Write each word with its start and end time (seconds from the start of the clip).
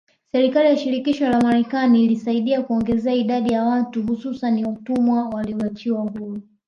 Serikali 0.31 0.67
ya 0.67 0.77
shirikisho 0.77 1.29
la 1.29 1.41
marekani 1.41 2.05
ilisaidia 2.05 2.61
kuiongezea 2.63 3.13
idadi 3.13 3.53
ya 3.53 3.63
watu 3.63 4.03
hususani 4.03 4.65
watumwa 4.65 5.29
walioachiwa 5.29 6.01
huru 6.01 6.41